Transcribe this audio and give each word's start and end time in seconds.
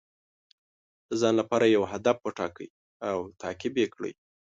د 1.07 1.11
ځان 1.21 1.33
لپاره 1.41 1.65
یو 1.75 1.83
هدف 1.91 2.17
وټاکئ 2.25 2.69
او 3.09 3.19
تعقیب 3.41 3.73
یې 3.81 3.87
کړئ. 3.93 4.13